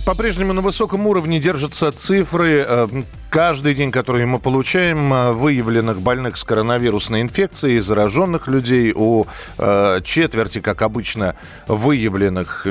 [0.00, 2.64] По-прежнему на высоком уровне держатся цифры.
[2.66, 2.88] э,
[3.28, 9.26] Каждый день, который мы получаем, э, выявленных больных с коронавирусной инфекцией, зараженных людей, у
[9.58, 11.36] э, четверти, как обычно,
[11.68, 12.66] выявленных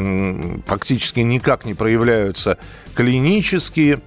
[0.65, 2.57] фактически никак не проявляются
[2.95, 4.01] клинические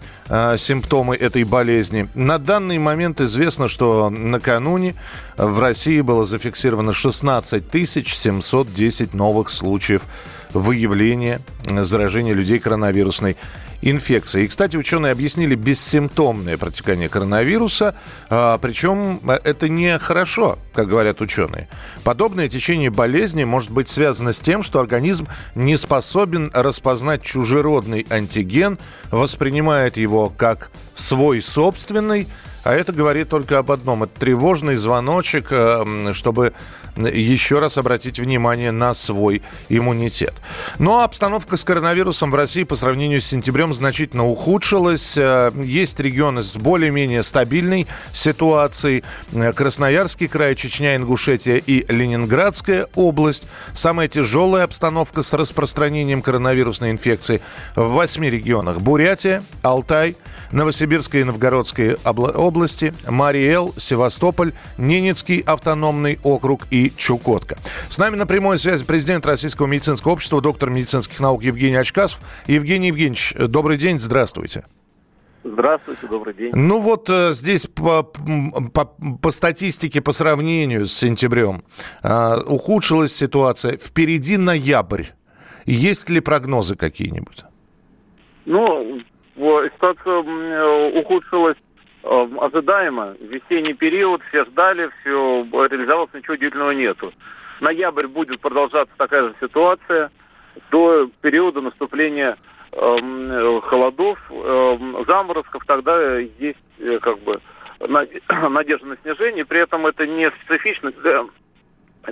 [0.56, 2.08] симптомы этой болезни.
[2.14, 4.94] На данный момент известно, что накануне
[5.36, 10.02] в России было зафиксировано 16 710 новых случаев
[10.54, 13.36] выявления э, заражения людей коронавирусной
[13.84, 14.46] инфекцией.
[14.46, 17.94] И, кстати, ученые объяснили бессимптомное протекание коронавируса,
[18.30, 21.68] а, причем э, это не хорошо, как говорят ученые.
[22.02, 28.78] Подобное течение болезни может быть связано с тем, что организм не способен распознать чужеродный антиген,
[29.10, 32.26] воспринимает его как свой собственный,
[32.62, 34.04] а это говорит только об одном.
[34.04, 36.54] Это тревожный звоночек, э, чтобы
[36.96, 40.34] еще раз обратить внимание на свой иммунитет.
[40.78, 45.16] Но обстановка с коронавирусом в России по сравнению с сентябрем значительно ухудшилась.
[45.16, 49.04] Э, Есть регионы с более-менее стабильной ситуацией.
[49.32, 53.46] Э, Красноярский край, Чечня, Ингушетия и Ленинградская область.
[53.72, 57.40] Самая тяжелая обстановка с распространением коронавирусной инфекции
[57.76, 58.80] в восьми регионах.
[58.80, 60.16] Бурятия, Алтай,
[60.52, 67.58] Новосибирская и Новгородская обла- области, Мариэл, Севастополь, Ненецкий автономный округ и Чукотка.
[67.88, 72.20] С нами на прямой связи президент Российского медицинского общества, доктор медицинских наук Евгений Очкасов.
[72.46, 74.64] Евгений Евгеньевич, добрый день, здравствуйте.
[75.44, 76.50] Здравствуйте, добрый день.
[76.54, 81.62] Ну вот э, здесь по, по, по статистике, по сравнению с сентябрем,
[82.02, 83.76] э, ухудшилась ситуация.
[83.76, 85.04] Впереди ноябрь.
[85.66, 87.44] Есть ли прогнозы какие-нибудь?
[88.46, 89.00] Ну,
[89.34, 91.56] ситуация м, э, ухудшилась
[92.02, 93.14] э, ожидаемо.
[93.20, 97.12] Весенний период, все ждали, все реализовалось, ничего удивительного нету.
[97.60, 100.10] Ноябрь будет продолжаться такая же ситуация
[100.70, 102.36] до периода наступления
[102.72, 107.40] эм, э, холодов, эм, заморозков, тогда есть э, как бы
[107.80, 108.10] над-
[108.50, 109.44] надежда на снижение.
[109.44, 111.24] При этом это не специфично для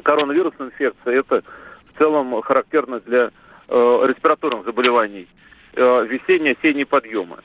[0.02, 1.42] коронавирусной инфекции, это
[1.92, 3.30] в целом характерно для
[3.68, 5.42] э, респираторных заболеваний э,
[5.74, 7.38] весенне-осенние подъемы.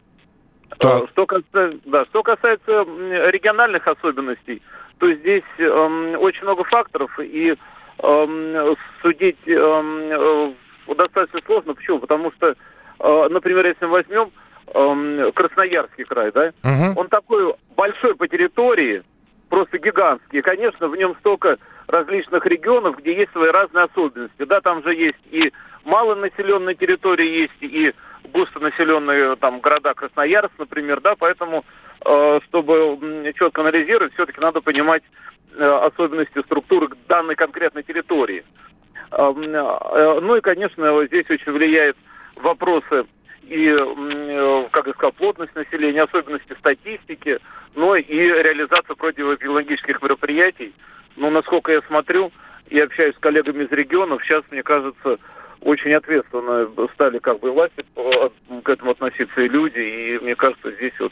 [0.80, 1.04] Так.
[1.04, 2.86] Э, Что касается, да, что касается
[3.32, 4.62] региональных особенностей,
[5.00, 7.56] то здесь эм, очень много факторов, и
[8.00, 10.54] эм, судить эм, э,
[10.96, 11.74] достаточно сложно.
[11.74, 12.00] Почему?
[12.00, 12.56] Потому что,
[13.00, 14.32] э, например, если мы возьмем
[14.74, 16.98] эм, Красноярский край, да, Мгм.
[16.98, 19.04] он такой большой по территории,
[19.50, 20.40] просто гигантский.
[20.40, 21.58] И, конечно, в нем столько
[21.88, 24.44] различных регионов, где есть свои разные особенности.
[24.44, 25.54] Да, там же есть и
[25.86, 27.94] малонаселенные территории, есть и
[28.34, 31.66] густонаселенные там города Красноярск, например, да, поэтому,
[32.06, 35.04] э, чтобы четко анализировать, все-таки надо понимать
[35.56, 38.44] э, особенности структуры данной конкретной территории.
[39.12, 41.98] Эм, э, Ну и, конечно, здесь очень влияет
[42.36, 43.06] вопросы
[43.44, 47.40] и, э, как я сказал, плотность населения, особенности статистики,
[47.76, 50.74] но и реализация противоэпидемиологических мероприятий.
[51.16, 52.32] Но, насколько я смотрю
[52.70, 55.18] и общаюсь с коллегами из регионов, сейчас, мне кажется,
[55.62, 58.30] очень ответственно стали как бы власти э,
[58.64, 61.12] к этому относиться и люди, и мне кажется, здесь вот,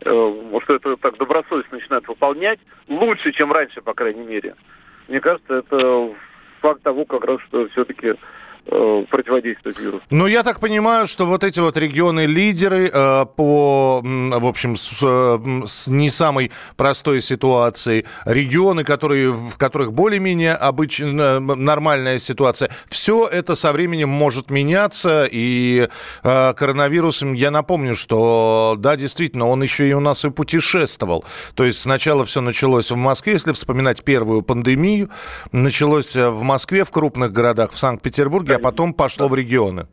[0.00, 4.54] э, что это так добросовестно начинают выполнять, лучше, чем раньше, по крайней мере.
[5.08, 6.10] Мне кажется, это
[6.60, 8.14] факт того, как раз, что все-таки
[8.66, 10.04] э, противодействует вирусу.
[10.10, 15.38] Ну, я так понимаю, что вот эти вот регионы-лидеры э, по, в общем, с, э,
[15.66, 23.54] с не самой простой ситуацией, регионы, которые, в которых более-менее обычно нормальная ситуация, все это
[23.54, 25.88] со временем может меняться, и
[26.22, 31.24] э, коронавирусом, я напомню, что, да, действительно, он еще и у нас и путешествовал.
[31.54, 35.10] То есть сначала все началось в Москве, если вспоминать первую пандемию,
[35.52, 39.86] началось э, в Москве, в крупных городах, в Санкт-Петербурге, а потом пошло в регионы.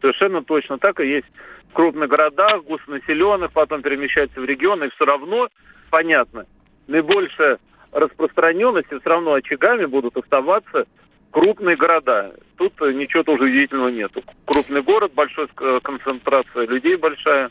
[0.00, 1.26] Совершенно точно так и есть
[1.70, 5.48] в крупных городах, густонаселенных, потом перемещается в регионы, и все равно,
[5.90, 6.46] понятно,
[6.86, 7.58] наибольшая
[7.92, 10.86] распространенность, и все равно очагами будут оставаться
[11.30, 12.34] крупные города.
[12.56, 14.22] Тут э, ничего тоже удивительного нету.
[14.44, 17.50] Крупный город, большая ск- концентрация людей большая,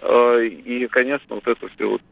[0.00, 2.02] э, и, конечно, вот это все вот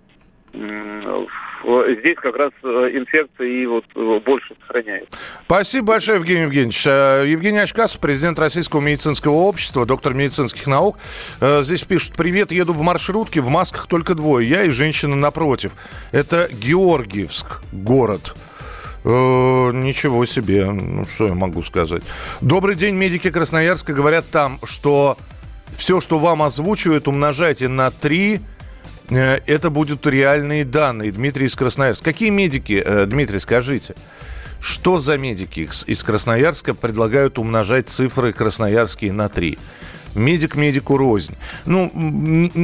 [0.55, 5.19] здесь как раз э, инфекция и вот э, больше сохраняется.
[5.47, 6.87] Спасибо большое, Евгений Евгеньевич.
[6.87, 10.99] Э, Евгений Очкасов, президент Российского медицинского общества, доктор медицинских наук.
[11.41, 15.73] Здесь пишут, привет, еду в маршрутке, в масках только двое, я и женщина напротив.
[16.12, 18.35] Это Георгиевск, город.
[19.05, 22.03] Э, ничего себе, ну что я могу сказать.
[22.41, 25.19] Добрый день, медики Красноярска говорят там, что
[25.77, 28.39] все, что вам озвучивают, умножайте на 3, э,
[29.11, 31.12] это будут реальные данные.
[31.12, 32.05] Дмитрий из Красноярска.
[32.05, 33.95] Какие медики, э, Дмитрий, скажите?
[34.61, 39.59] Что за медики из Красноярска предлагают умножать цифры красноярские на 3?
[40.15, 41.35] медик медику рознь.
[41.67, 41.91] Ну,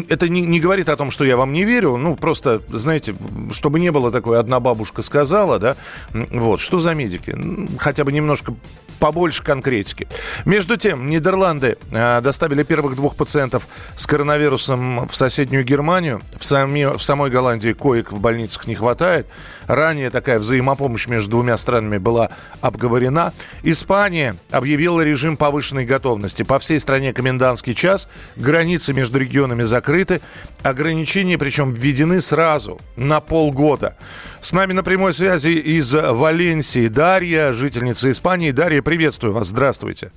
[0.08, 1.96] это не, не говорит о том, что я вам не верю.
[1.96, 3.14] Ну, просто, знаете,
[3.50, 5.76] чтобы не было такой, одна бабушка сказала, да,
[6.12, 7.36] вот, что за медики?
[7.78, 8.54] Хотя бы немножко
[9.00, 10.06] побольше конкретики.
[10.44, 13.66] Между тем, Нидерланды э, доставили первых двух пациентов
[13.96, 16.20] с коронавирусом в соседнюю Германию.
[16.38, 19.26] В, сами, в самой Голландии коек в больницах не хватает.
[19.66, 22.30] Ранее такая взаимопомощь между двумя странами была
[22.60, 23.32] обговорена.
[23.62, 26.42] Испания объявила режим повышенной готовности.
[26.42, 28.08] По всей стране комендантский час.
[28.36, 30.20] Границы между регионами закрыты.
[30.62, 33.96] Ограничения, причем, введены сразу, на полгода.
[34.40, 38.50] С нами на прямой связи из Валенсии Дарья, жительница Испании.
[38.50, 39.46] Дарья, приветствую вас.
[39.46, 40.10] Здравствуйте.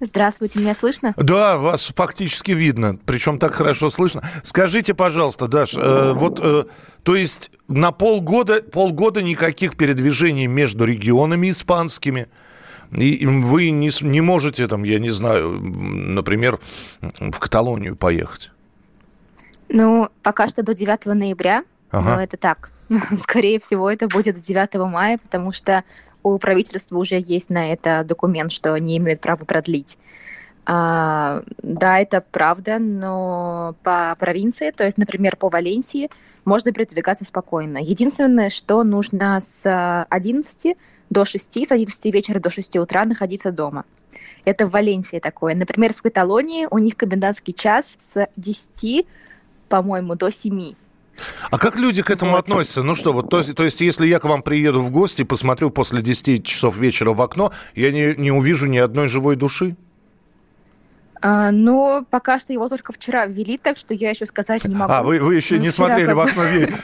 [0.00, 1.14] Здравствуйте, меня слышно?
[1.16, 4.24] Да, вас фактически видно, причем так хорошо слышно.
[4.42, 6.64] Скажите, пожалуйста, Даш, э, вот, э,
[7.04, 12.26] то есть на полгода, полгода никаких передвижений между регионами испанскими,
[12.90, 16.58] и вы не, не можете, там, я не знаю, например,
[17.00, 18.50] в Каталонию поехать?
[19.68, 21.62] Ну, пока что до 9 ноября,
[21.92, 22.16] ага.
[22.16, 22.72] но это так.
[23.16, 25.84] Скорее всего, это будет 9 мая, потому что
[26.34, 29.98] у правительства уже есть на это документ, что они имеют право продлить.
[30.68, 36.10] А, да, это правда, но по провинции, то есть, например, по Валенсии,
[36.44, 37.78] можно передвигаться спокойно.
[37.78, 40.76] Единственное, что нужно с 11
[41.10, 43.84] до 6, с 11 вечера до 6 утра находиться дома.
[44.44, 45.54] Это в Валенсии такое.
[45.54, 49.06] Например, в Каталонии у них комендантский час с 10,
[49.68, 50.74] по-моему, до 7.
[51.50, 52.40] А как люди к этому вот.
[52.40, 52.82] относятся?
[52.82, 56.02] Ну что, вот то, то есть, если я к вам приеду в гости, посмотрю после
[56.02, 59.76] 10 часов вечера в окно, я не, не увижу ни одной живой души?
[61.22, 64.92] А, но пока что его только вчера ввели, так что я еще сказать не могу.
[64.92, 66.42] А, вы, вы еще ну, не смотрели в окно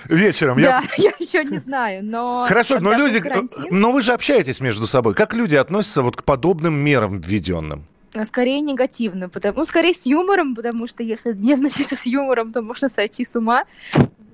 [0.09, 0.61] вечером?
[0.61, 2.47] Да, я еще не знаю, но...
[2.49, 3.23] Хорошо, но люди...
[3.71, 5.15] Но вы же общаетесь между собой.
[5.15, 7.85] Как люди относятся вот к подобным мерам введенным?
[8.15, 12.53] А скорее негативно, потому, ну, скорее с юмором, потому что если не относиться с юмором,
[12.53, 13.65] то можно сойти с ума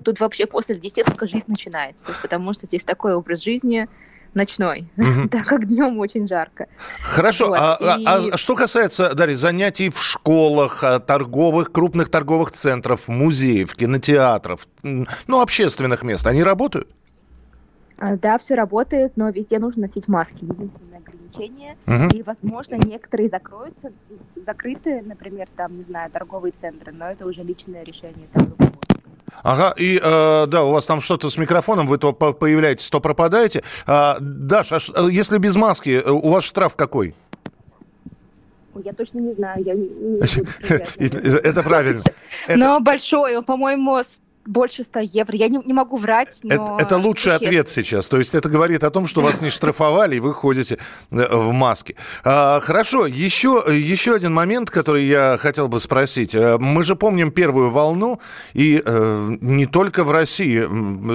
[0.09, 3.87] тут вообще после 10 только жизнь начинается, потому что здесь такой образ жизни
[4.33, 6.67] ночной, mm так как днем очень жарко.
[6.99, 7.57] Хорошо, вот.
[7.59, 8.29] а, а, И...
[8.31, 15.41] а что касается, Дарья, занятий в школах, а, торговых, крупных торговых центров, музеев, кинотеатров, ну,
[15.41, 16.89] общественных мест, они работают?
[17.99, 20.37] Да, все работает, но везде нужно носить маски.
[20.41, 21.77] Единственное ограничение.
[21.85, 23.91] uh И, возможно, некоторые закроются,
[24.45, 28.55] закрыты, например, там, не знаю, торговые центры, но это уже личное решение там.
[29.43, 33.63] Ага, и э, да, у вас там что-то с микрофоном, вы то появляетесь, то пропадаете.
[33.87, 37.15] А, Даша, а э, если без маски, э, у вас штраф какой?
[38.83, 40.19] Я точно не знаю, я не, не
[41.49, 42.03] Это правильно.
[42.47, 44.01] Но большой, по-моему,
[44.45, 45.35] больше 100 евро.
[45.35, 46.53] Я не, не могу врать, но...
[46.53, 47.47] Это, это лучший честно.
[47.47, 48.09] ответ сейчас.
[48.09, 50.79] То есть это говорит о том, что вас не штрафовали, и вы ходите
[51.11, 51.95] э, в маске.
[52.23, 56.33] А, хорошо, еще, еще один момент, который я хотел бы спросить.
[56.33, 58.19] Э, мы же помним первую волну,
[58.53, 60.61] и э, не только в России.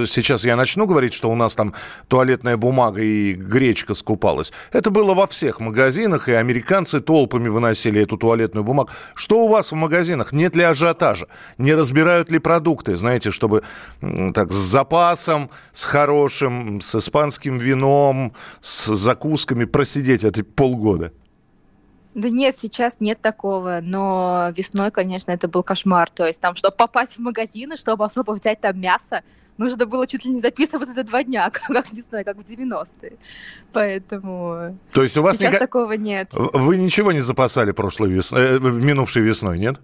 [0.06, 1.75] Сейчас я начну говорить, что у нас там
[2.09, 4.53] туалетная бумага и гречка скупалась.
[4.72, 8.91] Это было во всех магазинах, и американцы толпами выносили эту туалетную бумагу.
[9.15, 10.32] Что у вас в магазинах?
[10.32, 11.27] Нет ли ажиотажа?
[11.58, 12.96] Не разбирают ли продукты?
[12.96, 13.63] Знаете, знаете, чтобы
[14.35, 21.13] так с запасом, с хорошим, с испанским вином, с закусками просидеть эти полгода?
[22.15, 26.11] Да нет, сейчас нет такого, но весной, конечно, это был кошмар.
[26.11, 29.23] То есть там, чтобы попасть в магазины, чтобы особо взять там мясо,
[29.59, 33.13] нужно было чуть ли не записываться за два дня, как, не знаю, как в 90-е.
[33.73, 35.61] Поэтому То есть у вас сейчас никак...
[35.61, 36.31] такого нет.
[36.33, 39.81] Вы ничего не запасали прошлой весной, э, минувшей весной, нет?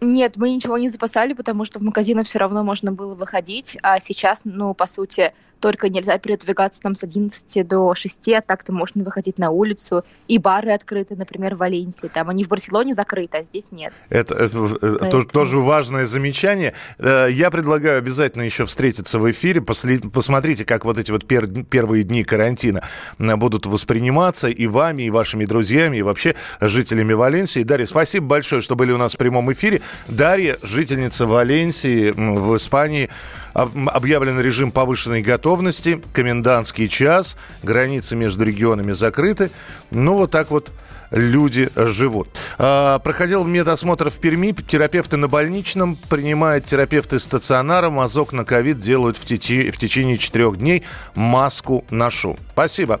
[0.00, 3.98] Нет, мы ничего не запасали, потому что в магазины все равно можно было выходить, а
[4.00, 9.04] сейчас, ну, по сути, только нельзя передвигаться там с 11 до 6, а так-то можно
[9.04, 10.04] выходить на улицу.
[10.26, 12.08] И бары открыты, например, в Валенсии.
[12.08, 13.92] Там они в Барселоне закрыты, а здесь нет.
[14.08, 16.74] Это, это, это тоже, тоже важное замечание.
[16.98, 19.60] Э, я предлагаю обязательно еще встретиться в эфире.
[19.60, 22.82] Посмотрите, как вот эти вот пер, первые дни карантина
[23.18, 27.62] э, будут восприниматься и вами, и вашими друзьями, и вообще жителями Валенсии.
[27.62, 29.82] Дарья, спасибо большое, что были у нас в прямом эфире.
[30.08, 33.08] Дарья, жительница Валенсии в Испании,
[33.54, 39.50] объявлен режим повышенной готовности, комендантский час, границы между регионами закрыты.
[39.90, 40.70] Ну, вот так вот
[41.10, 42.28] люди живут.
[42.58, 44.52] А, проходил медосмотр в Перми.
[44.52, 47.90] Терапевты на больничном принимают терапевты стационара.
[47.90, 50.84] Мазок на ковид делают в, тети, в течение четырех дней.
[51.14, 52.36] Маску ношу.
[52.52, 53.00] Спасибо.